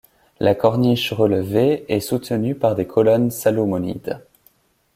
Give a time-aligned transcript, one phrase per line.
[0.39, 4.19] La corniche relevée est soutenue par des colonnes salomonides.